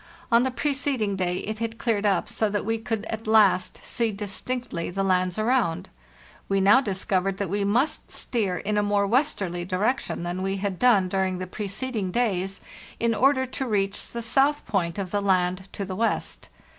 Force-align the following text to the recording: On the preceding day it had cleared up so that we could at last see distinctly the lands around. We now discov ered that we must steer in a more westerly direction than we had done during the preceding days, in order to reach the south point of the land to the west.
On 0.31 0.41
the 0.41 0.49
preceding 0.49 1.15
day 1.15 1.35
it 1.41 1.59
had 1.59 1.77
cleared 1.77 2.07
up 2.07 2.27
so 2.27 2.49
that 2.49 2.65
we 2.65 2.79
could 2.79 3.05
at 3.05 3.27
last 3.27 3.79
see 3.83 4.11
distinctly 4.11 4.89
the 4.89 5.03
lands 5.03 5.37
around. 5.37 5.89
We 6.49 6.59
now 6.59 6.81
discov 6.81 7.21
ered 7.25 7.37
that 7.37 7.51
we 7.51 7.63
must 7.63 8.09
steer 8.09 8.57
in 8.57 8.79
a 8.79 8.81
more 8.81 9.05
westerly 9.05 9.63
direction 9.63 10.23
than 10.23 10.41
we 10.41 10.57
had 10.57 10.79
done 10.79 11.07
during 11.07 11.37
the 11.37 11.45
preceding 11.45 12.09
days, 12.09 12.61
in 12.99 13.13
order 13.13 13.45
to 13.45 13.67
reach 13.67 14.09
the 14.09 14.23
south 14.23 14.65
point 14.65 14.97
of 14.97 15.11
the 15.11 15.21
land 15.21 15.69
to 15.73 15.85
the 15.85 15.95
west. 15.95 16.49